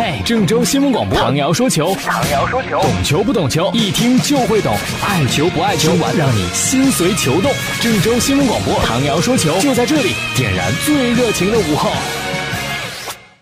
[0.00, 4.72] 嘿，郑州新闻广播，唐瑶说球，唐瑶说球，懂球不懂球，一听就会懂，
[5.04, 7.50] 爱球不爱球，让你心随球动。
[7.80, 11.90] 郑州新闻广播，唐瑶说球，就在这里，点燃最热情的午后。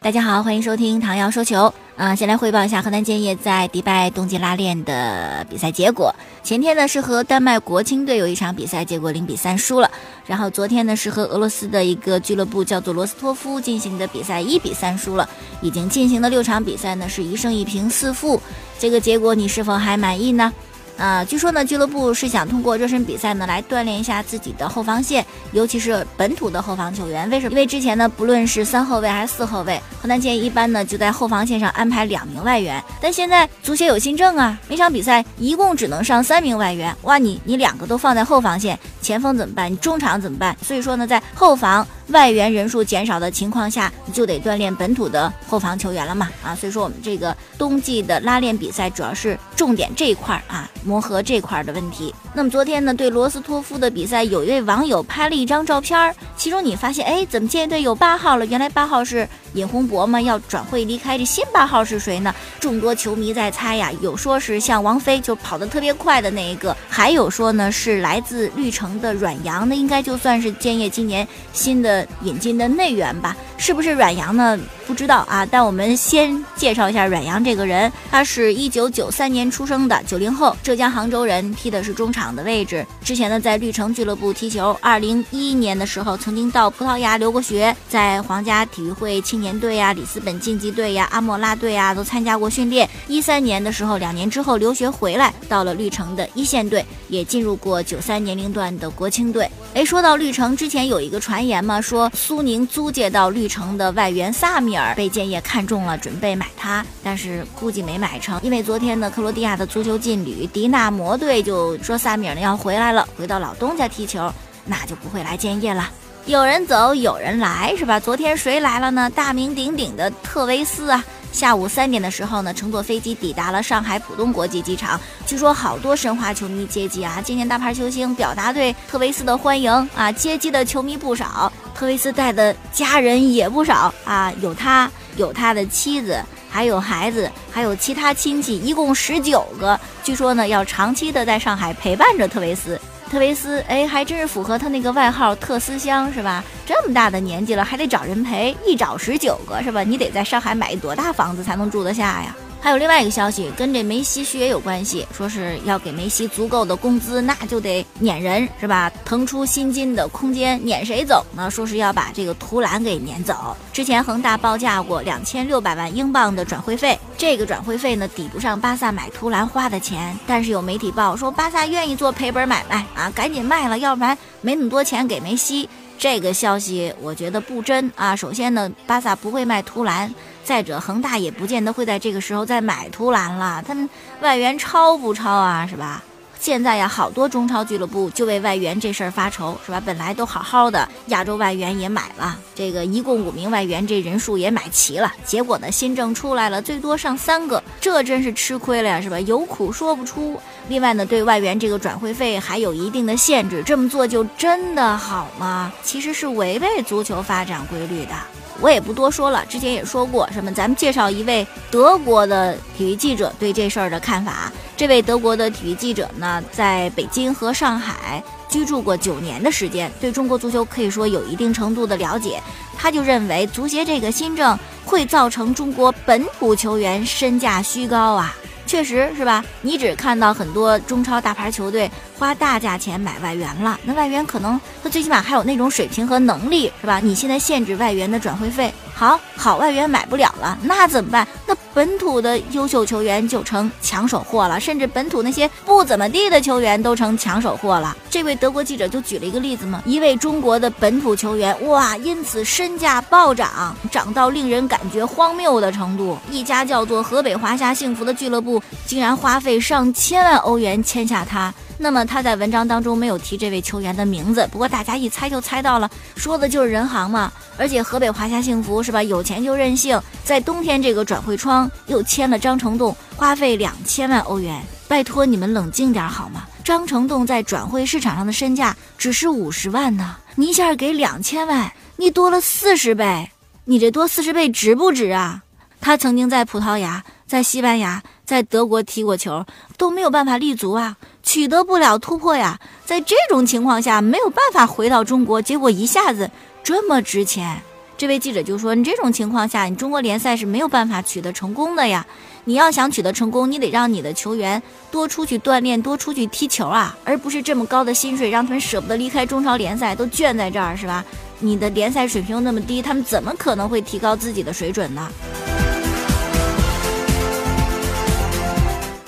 [0.01, 1.71] 大家好，欢迎收听唐瑶说球。
[1.97, 6.15] 啊，先来汇报一下河南建业在迪拜冬季拉练的比赛结果。
[6.43, 9.91] 前天呢是和丹麦国青队有一场比赛，结果零比三输了。
[10.27, 15.29] 然后昨天呢是和俄罗斯的一个俱乐部叫做罗斯托夫进行的比赛，一比三输了。
[15.63, 18.41] 已经进行的六场比赛呢是一胜一平四负，
[18.79, 20.53] 这个结果你是否还满意呢？
[20.97, 27.29] 啊，据说呢，俱乐部是想通过热身比赛呢来锻炼一下自己的后防线，尤其是本土的后防球员。
[27.29, 27.53] 为什么？
[27.53, 32.83] 因为之前呢，不论是三后卫还是四后卫，河南建一般呢就在后防线上安排两名外援。
[33.01, 36.95] 但现在足协有新政啊，每场比赛一共只能上三名外援。
[37.03, 39.71] 哇，你你两个都放在后防线，前锋怎么办？
[39.71, 40.57] 你中场怎么办？
[40.63, 41.87] 所以说呢，在后防。
[42.09, 52.15] 外援人数减少的情况下，你就得锻炼本土的后防球员了嘛啊，所以说我们这个冬季的拉练比赛主要是重点这一块儿啊，磨合这块儿的问题。
[52.33, 58.47] 那么昨天呢，对罗斯托夫的比赛，有一位网友拍了一张照片儿，其中你发现，哎，怎么建队有八号了？
[58.47, 61.19] 原来八号是尹洪博嘛，要转会离开。
[61.19, 62.33] 这新八号是谁呢？
[62.61, 72.07] 众多球迷在猜呀，有说是像王菲，就跑得特别快的那一个，还有说呢是来自绿城的阮阳，那应该就算是建业今年新的。
[72.23, 74.59] 引进的内援吧，是不是阮阳呢？
[74.87, 75.45] 不知道啊。
[75.45, 82.87] 但我们先介绍一下阮阳这个人，他是一九九三年出生的九零后，浙江杭州人，踢的是中场的位置。
[83.03, 92.89] 之前呢在绿城俱乐部踢球，二零一一年的时候曾经到葡萄牙留过学，在皇家体育会青年队呀、里斯本竞技队呀、阿莫拉队呀都参加过训练。
[93.09, 99.51] 一三年的时候，两年之后留学回来，到了绿城的一线队，也进入过九三年龄段的国青队。
[99.75, 114.33] 哎，说到绿城，之前有一个传言嘛，说苏宁租借到绿城的外援萨米尔被建业看中了，准备买他，但是估计没买成，因为昨天呢，克罗地亚的足球劲旅迪纳摩队就说萨米尔呢要回来了，回到老东家踢球，
[114.65, 115.91] 那就不会来建业了。
[116.27, 118.01] 有人走，有人来，是吧？
[118.01, 119.09] 昨天谁来了呢？
[119.11, 121.05] 大名鼎鼎的特维斯啊。
[121.33, 124.99] 下午三点的时候呢，乘坐飞机抵达了上海浦东国际机场。
[125.27, 139.79] 据说好多申花球迷接机啊，今年大牌球星表达对特维斯的欢迎啊，接机的球迷不少，特维斯带的家人也不少啊，有他，有他的妻子，还有孩子，还有其他亲戚，一共十九个。
[140.03, 142.81] 据说呢，要长期的在上海陪伴着特维斯。
[143.11, 146.43] 特维斯，哎，还真是符合他那个外号“特斯香”是吧？
[146.67, 149.83] 这么大的年纪了，还得找人陪，一找十九个是吧？
[149.83, 152.35] 你得在上海买多大房子才能住得下呀？
[152.67, 158.91] 还有另外一个消息，跟这梅西续约有关系，说是要给梅西足够的工资，那就得撵人是吧？
[159.05, 161.49] 腾出薪金的空间，撵谁走呢？
[161.49, 163.57] 说是要把这个图兰给撵走。
[163.73, 170.19] 之前恒大报价过两千六百万英镑的转会费，这个转会费呢抵不上巴萨买图兰花的钱。
[170.27, 175.69] 但是有媒体报说巴萨愿意做赔本买卖啊，赶紧卖了，要不然没那么多钱给梅西。
[175.99, 178.15] 这个消息我觉得不真啊。
[178.15, 180.15] 首先呢，巴萨不会卖图兰。
[180.45, 183.61] 再者，恒大也不见得会在这个时候再买图兰了。
[183.67, 183.89] 他们
[184.21, 185.67] 外援超不超啊？
[185.67, 186.05] 是吧？
[186.47, 189.83] 现在呀，好多中超俱乐部就为外援这事儿发愁，是吧？
[189.85, 195.13] 本来都好好的，亚洲外援也买了，这个一共五名外援，这人数也买齐了。
[195.25, 199.19] 结果呢，新政出来了，最多上三个，这真是吃亏了呀，是吧？
[199.23, 200.41] 有苦说不出。
[200.69, 205.73] 另外呢，对外援这个转会费还有一定的限制，这么做就真的好吗？
[205.83, 208.15] 其实是违背足球发展规律的。
[208.61, 214.53] 我也不多说了，之前也说过什么，咱们介绍一位德国的体育记者对这事儿的看法。
[214.77, 222.41] 这位德国的体育记者呢，在北京和上海居住过九年的时间，对中国足球可以说有一定程度的了解。
[222.77, 228.35] 他就认为，足协这个新政会造成中国本土球员身价虚高啊。
[228.67, 229.45] 确实是吧？
[229.63, 237.01] 你只看到很多中超大牌球队花大价钱买外援了，那外援可能他最起码还有那种水平和能力，是吧？
[237.03, 241.29] 你现在限制外援的转会费，好好外援买不了了，那怎么办？
[241.47, 247.95] 那本土的优秀球员就成抢手货了，甚至本土那些不怎么地的球员都成抢手货了。
[248.09, 256.17] 这位德国记者就举了一个例子嘛，一位中国的本土球员哇，因此身价暴涨，涨到令人感觉荒谬的程度。
[256.31, 258.63] 一家叫做河北华夏幸福的俱乐部。
[258.87, 267.33] 竟然花费上千万欧元签下他，那么他在文章当中没有提这位球员的名字，不过大家一猜就猜到了，说的就是人行嘛。
[267.59, 269.03] 而且河北华夏幸福是吧？
[269.03, 274.61] 有钱就任性，在冬天这个转会窗又签了张成栋，花费两千万欧元。
[274.89, 276.45] 拜托你们冷静点好吗？
[276.65, 283.31] 张成栋在转会市场上的身价只是五十万呢，你一下给两千万，你多了四十倍，
[283.65, 285.43] 你这多四十倍值不值啊？
[285.81, 289.45] 他曾经在葡萄牙、在西班牙、在德国踢过球，
[289.77, 290.97] 都没有办法立足啊，
[291.37, 292.59] 取得不了突破呀。
[292.87, 296.31] 在这种情况下，没有办法回到中国，结果一下子
[296.65, 297.61] 这么值钱。
[297.99, 302.07] 这位记者就说：“你这种情况下，你中国联赛是没有办法取得成功的呀。
[302.45, 311.05] 你要想取得成功，你得让你的球员多出去锻炼，多出去踢球啊，而不是这么高的薪水让他们舍不得离开中超联赛，都卷在这儿，是吧？
[311.39, 315.07] 你的联赛水平又那么低，他们怎么可能会提高自己的水准呢？”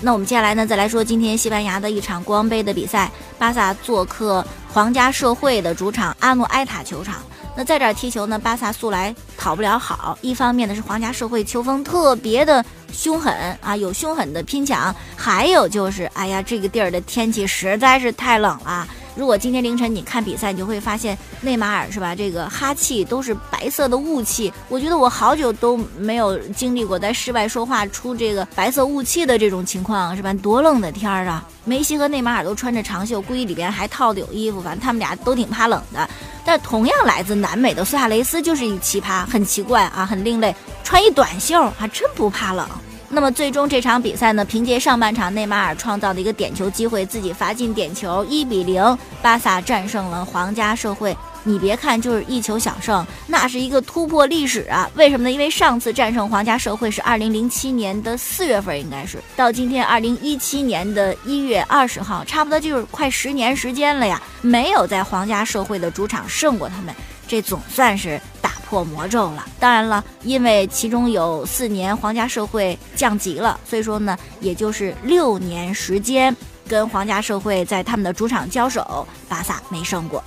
[0.00, 7.16] 那我们接下来呢，再来说今天西班牙的一场国王杯的比赛，巴萨做客皇家社会的主场阿诺埃塔球场。
[7.56, 10.16] 那在这儿踢球呢，巴萨素来讨不了好。
[10.22, 18.86] 一方面呢是皇家社会球风特别的凶狠啊，有凶狠的拼抢；还有就是，哎呀，这个地儿的天气实在是太冷了。
[19.18, 22.14] 如果今天凌晨你看比赛，你就会发现内马尔是吧？
[22.14, 24.52] 这个哈气都是白色的雾气。
[24.68, 30.32] 我觉得我好久都没有经历过在室外说话出这个白色雾气的这种情况，是吧？
[30.34, 31.44] 多冷的天儿啊！
[31.64, 36.08] 梅西和内马尔都穿着长袖，估计里边还套的有衣服，反正他们俩都挺怕冷的。
[36.44, 40.54] 但同样来自南美的苏亚雷斯就是一奇葩，很奇怪啊，很另类，
[40.84, 42.64] 穿一短袖还真不怕冷。
[43.10, 51.16] 那么最终这场比赛呢，凭借上半场内马尔创造的一个点球机会，自己罚进点球，一比零，巴萨战胜了皇家社会。
[51.44, 54.90] 你别看就是一球小胜，那是一个突破历史啊！
[54.94, 55.30] 为什么呢？
[55.30, 66.94] 因为上次战胜皇家社会是二零零七年的四月份，应该是到今天二零一七年的一月二十号，差不多就是快十年时间了呀，没有在皇家社会的主场胜过他们，
[67.26, 68.20] 这总算是。
[68.68, 76.36] 破魔咒了，当然了，因为其中有四年皇家社会降级了，所以说呢，也就是六年时间
[76.68, 80.22] 跟皇家社会在他们的主场交手，巴萨没胜过。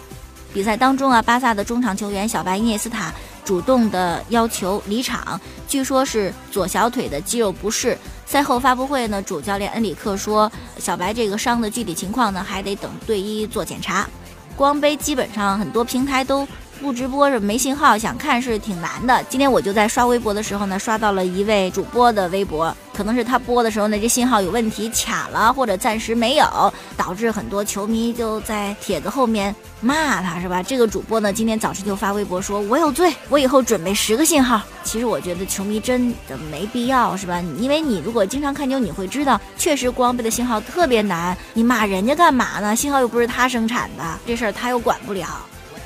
[0.52, 3.14] 比赛当中啊，巴萨的中场球员小白伊涅斯塔
[3.46, 7.96] 主动的要求离场，据说是左小腿的肌肉不适。
[8.26, 14.10] 赛后发布会呢，主教练恩里克说，小白这个伤的具体情况呢，还得等队医做检查。
[14.56, 16.48] 光杯基本上很多平台都。
[16.82, 19.24] 不直播是没信号，想看是挺难的。
[19.30, 30.64] 今天我就在刷微博的时候呢，刷到了一位主播的微博，可能是他播的时候呢，这信号有问题卡了，或者暂时没有，导致很多球迷就在帖子后面骂他，是吧？
[30.64, 37.40] 这个主播呢，今天早晨就发微博说：“我有罪，我以后准备十个信号。”其实我觉得球迷真的没必要，是吧？
[37.60, 42.76] 因为你如果经常看球，你会知道，确实光背的信号特别难，你骂人家干嘛呢？
[42.76, 45.28] 信号又不是他生产的，这事儿他又管不了。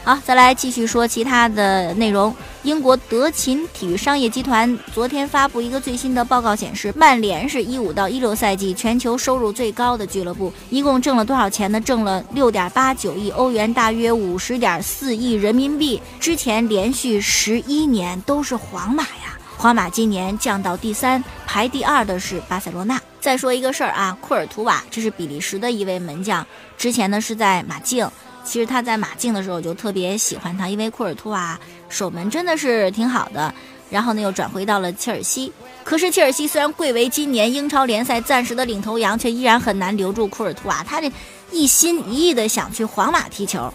[0.06, 2.32] 好，再来继续说其他的内容。
[2.62, 11.82] 英国德勤体育商业集团昨天发布一个最新的报告，显示曼联是一五到一六赛季全球收入最高的俱乐部，一共挣了多少钱呢？
[11.82, 16.00] 挣了六点八九亿欧元，大约五十点四亿人民币。
[16.20, 23.02] 之前连续十一年都是皇马呀，皇马今年降到第三，排第二的是巴塞罗那。
[23.20, 26.46] 再说一个事儿啊，库尔图瓦，这是比利时的一位门将，
[26.78, 28.08] 之前呢是在马竞。
[28.46, 31.60] 其实他在马竞的时候就特别喜欢他，因为库尔图瓦
[31.90, 33.54] 守门真的是挺好的。
[33.90, 35.52] 然后呢，又转回到了切尔西。
[35.84, 40.84] 可是切尔西虽然贵为今年英超联赛暂时的领头羊，却依然很难留住库尔图瓦。
[40.84, 41.12] 他这
[41.52, 43.72] 一心一意的想去皇马踢球。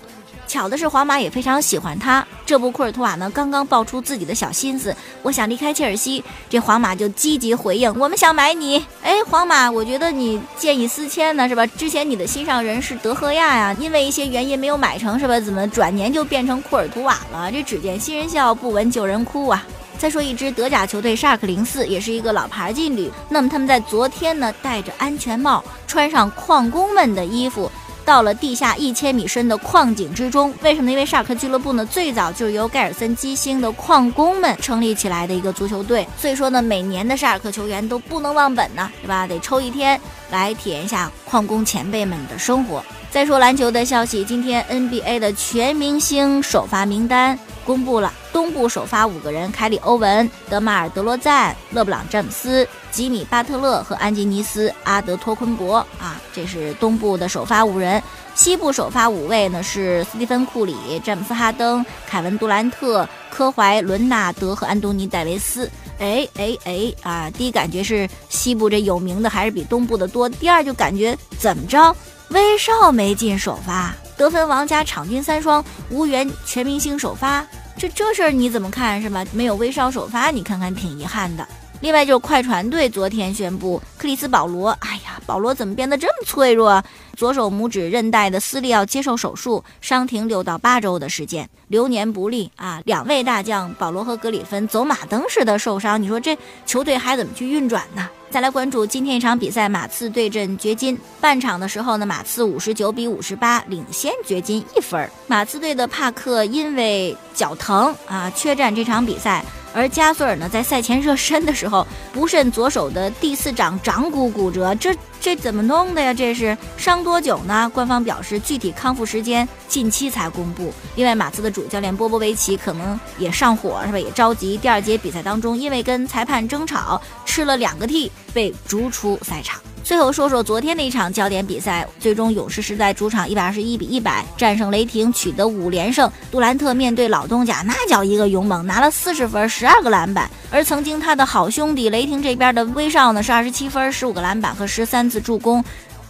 [0.51, 2.27] 巧的是，皇马也非常喜欢他。
[2.45, 4.93] 这部库尔图瓦呢，刚刚爆出自己的小心思，
[5.23, 8.85] 我想离开切尔西，这皇马就积极回应，我们想买你。
[9.01, 11.65] 哎，皇马，我觉得你见异思迁呢，是吧？
[11.65, 15.39] 之前你的心上人是德赫亚呀，因为一些原因没有买成，是吧？
[15.39, 17.53] 怎么转年就变成库尔图瓦了？
[17.53, 19.65] 这只见新人笑，不闻旧人哭啊！
[19.99, 23.09] 再说一支德甲球队沙克零四，也是一个老牌劲旅。
[23.29, 27.71] 那么他们在昨天呢，戴着安全帽，穿上矿工们的衣服。
[28.11, 30.91] 到了地下一千米深的矿井之中，为什么？
[30.91, 39.29] 因为沙尔克俱乐部呢，最早就是由盖尔森基兴的矿工们成立起来的一个足球队，所以说呢，每年的沙尔克球员都不能忘本呢，是吧？
[39.29, 42.85] 得抽一天来体验一下矿工前辈们的生活。
[43.13, 52.67] 再说篮球的消息，今天 NBA 的全明星首发名单公布了，东部首发五个人：凯里·欧文、德马尔·德罗赞、勒布朗·詹姆斯。
[52.91, 58.03] 吉米·巴特勒和安吉尼斯·阿德托昆博啊，这是东部的首发五人。
[58.35, 60.75] 西部首发五位呢是斯蒂芬·库里、
[61.05, 65.71] 詹姆斯·哈登、凯文·杜兰特、科怀·伦纳德和安东尼·戴维斯。
[66.01, 67.31] 哎哎哎啊！
[67.31, 70.29] 第一感觉是西部这有名的还是比东部的多。
[70.29, 71.95] 第二就感觉怎么着，
[72.31, 77.43] 威少没进首发，得分王加场均三双，无缘全明星首发。
[77.79, 79.25] 这这事儿你怎么看是吧？
[79.33, 81.49] 没有威少首发，你看看挺遗憾的。
[81.81, 86.85] 另外就是快船队昨天宣布，克里斯保罗，哎呀，保罗怎么变得这么脆弱？
[87.21, 92.81] 左手拇指韧带的撕裂要接受手术，伤停六到八周的时间，流年不利啊！
[92.87, 96.35] 两位大将保罗和格里芬走马灯似的受伤，你说这
[96.65, 98.09] 球队还怎么去运转呢？
[98.31, 100.99] 再来关注今天一场比赛，马刺对阵掘金。
[101.21, 105.07] 半场的时候呢，马刺五十九比五十八领先掘金一分。
[105.27, 109.45] 马刺队的帕克因为脚疼啊，缺战这场比赛。
[109.73, 116.13] 而加索尔呢，在赛前热身的时候，不慎左手的第四掌掌骨骨折，这这怎么弄的呀？
[116.13, 117.71] 这是伤多久呢？
[117.73, 120.73] 官方表示具体康复时间近期才公布。
[120.97, 123.99] 另外，马刺的主教练波波维奇可能也上火，是吧？
[123.99, 124.57] 也着急。
[124.57, 129.61] 第二节比赛当中，因为跟裁判争吵，吃了两个 T，被逐出赛场。
[129.83, 136.11] 最后说说昨天的一场焦点比赛，最终勇士是在主场一百二十一比一百战胜雷霆，取得五连胜。
[136.31, 140.31] 杜兰特面对老东家，那叫一个勇猛，拿了四十分，十二个篮板。
[140.51, 145.65] 而曾经他的好兄弟雷霆这边的威少呢，是二十七分，十五个篮板和十三次助攻。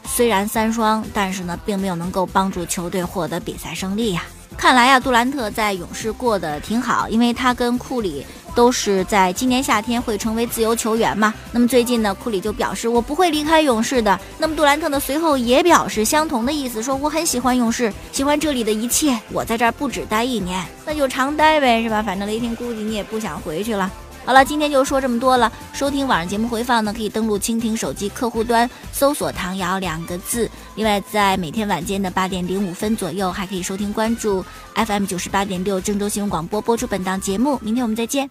[0.04, 4.24] 虽然三双，但是呢，并没有能够帮助球队获得比赛胜利呀。
[4.56, 11.32] 看来呀，杜兰特在勇士过得挺好，因为他跟库里都是在今年夏天会成为自由球员嘛。
[11.52, 14.18] 那么最近呢，库里就表示我不会离开勇士的。
[14.38, 22.02] 那么杜兰特呢，随后也表示相同的意思，说我很喜欢勇士，喜欢这里的一切，我在这儿不止待一年，那就常待呗，是吧？
[22.02, 23.90] 反正雷霆估计你也不想回去了。
[24.26, 25.50] 好了，今天就说这么多了。
[25.72, 30.48] 收听晚上节目回放呢，可以登录蜻蜓手机客户端，搜索“唐瑶”两个字。
[30.74, 37.58] 另外，在每天晚间的八点零五分左右，还可以收听关注 FM 九十八点六郑州新闻广播播出本档节目。
[37.62, 38.30] 明天我们再见。